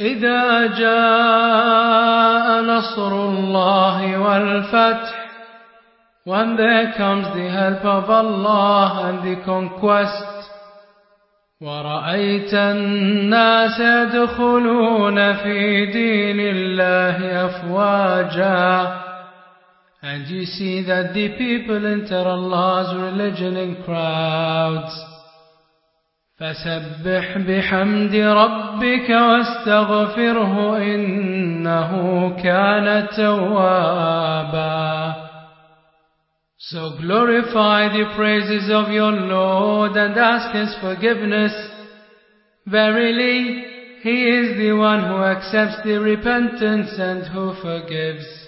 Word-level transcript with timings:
إذا 0.00 0.66
جاء 0.78 2.62
نصر 2.62 3.12
الله 3.12 4.18
والفتح 4.18 5.28
When 6.24 6.56
there 6.56 6.92
comes 6.96 7.26
the 7.34 7.48
help 7.50 7.84
of 7.84 8.10
Allah 8.10 9.08
and 9.08 9.18
the 9.26 9.42
conquest 9.44 10.38
ورأيت 11.60 12.54
الناس 12.54 13.80
يدخلون 13.80 15.34
في 15.34 15.86
دين 15.86 16.40
الله 16.40 17.46
أفواجا 17.46 18.98
And 20.02 20.28
you 20.28 20.44
see 20.44 20.84
that 20.86 21.12
the 21.12 21.30
people 21.36 21.84
enter 21.84 22.22
Allah's 22.28 22.94
religion 22.94 23.56
in 23.56 23.82
crowds. 23.82 25.17
فسبح 26.38 27.38
بحمد 27.38 28.14
ربك 28.14 29.10
واستغفره 29.10 30.78
إنه 30.78 31.92
كان 32.42 33.08
توابا 33.16 35.14
So 36.60 36.90
glorify 37.00 37.88
the 37.88 38.12
praises 38.14 38.68
of 38.70 38.90
your 38.90 39.12
Lord 39.12 39.96
and 39.96 40.16
ask 40.18 40.54
His 40.54 40.74
forgiveness. 40.80 41.54
Verily, 42.66 43.64
He 44.02 44.28
is 44.28 44.58
the 44.58 44.72
one 44.72 45.02
who 45.08 45.22
accepts 45.22 45.82
the 45.84 45.98
repentance 45.98 46.90
and 46.98 47.22
who 47.32 47.54
forgives. 47.62 48.47